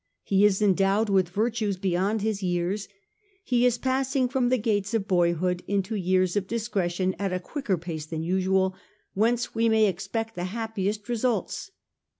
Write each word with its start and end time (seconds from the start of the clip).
He 0.23 0.43
is 0.45 0.63
endowed 0.63 1.09
with 1.11 1.29
virtues 1.29 1.77
beyond 1.77 2.23
his 2.23 2.41
years; 2.41 2.87
he 3.43 3.67
is 3.67 3.77
passing 3.77 4.27
from 4.27 4.49
the 4.49 4.57
gate 4.57 4.91
of 4.95 5.07
boy 5.07 5.33
hood 5.35 5.61
into 5.67 5.93
years 5.95 6.35
of 6.35 6.47
discretion 6.47 7.15
at 7.19 7.31
a 7.31 7.39
quicker 7.39 7.77
pace 7.77 8.07
than 8.07 8.23
usual, 8.23 8.75
whence 9.13 9.53
we 9.53 9.69
may 9.69 9.85
expect 9.85 10.33
the 10.33 10.45
happiest 10.45 11.07
results. 11.07 11.69